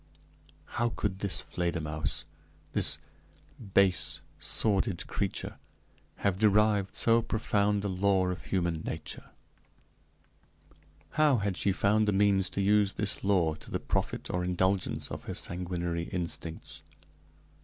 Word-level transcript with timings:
How 0.81 0.89
could 0.89 1.19
this 1.19 1.39
Fledermausse, 1.39 2.23
this 2.73 2.97
base, 3.75 4.19
sordid 4.39 5.05
creature, 5.05 5.59
have 6.15 6.39
derived 6.39 6.95
so 6.95 7.21
profound 7.21 7.83
a 7.85 7.87
law 7.87 8.29
of 8.29 8.45
human 8.45 8.81
nature? 8.81 9.29
how 11.11 11.37
had 11.37 11.55
she 11.55 11.71
found 11.71 12.07
the 12.07 12.13
means 12.13 12.49
to 12.49 12.61
use 12.61 12.93
this 12.93 13.23
law 13.23 13.53
to 13.53 13.69
the 13.69 13.79
profit 13.79 14.31
or 14.31 14.43
indulgence 14.43 15.11
of 15.11 15.25
her 15.25 15.35
sanguinary 15.35 16.05
instincts? 16.05 16.81